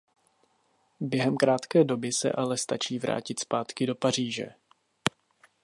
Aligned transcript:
Během 0.99 1.37
krátké 1.37 1.83
doby 1.83 2.11
se 2.11 2.31
ale 2.31 2.57
stačí 2.57 2.99
vrátit 2.99 3.39
zpátky 3.39 3.85
do 3.85 3.95
Paříže. 3.95 4.49